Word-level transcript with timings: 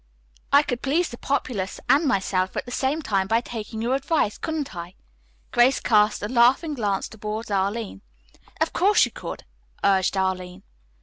"I 0.51 0.63
could 0.63 0.81
please 0.81 1.09
the 1.09 1.17
populace 1.19 1.79
and 1.87 2.05
myself 2.07 2.57
at 2.57 2.65
the 2.65 2.71
same 2.71 3.03
time 3.03 3.27
by 3.27 3.39
taking 3.39 3.83
your 3.83 3.93
advice, 3.93 4.39
couldn't 4.39 4.75
I?" 4.75 4.95
Grace 5.51 5.79
cast 5.79 6.23
a 6.23 6.27
laughing 6.27 6.73
glance 6.73 7.07
toward 7.07 7.51
Arline. 7.51 8.01
"Of 8.59 8.73
course 8.73 9.05
you 9.05 9.11
could," 9.11 9.45
urged 9.83 10.17
Arline. 10.17 10.63